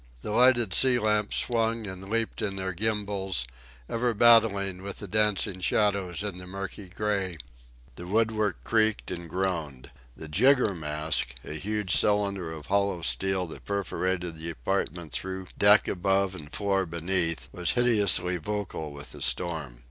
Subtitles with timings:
[0.23, 3.45] The lighted sea lamps swung and leaped in their gimbals,
[3.87, 7.37] ever battling with the dancing shadows in the murky gray.
[7.97, 9.91] The wood work creaked and groaned.
[10.17, 16.33] The jiggermast, a huge cylinder of hollow steel that perforated the apartment through deck above
[16.33, 19.79] and floor beneath, was hideously vocal with the storm.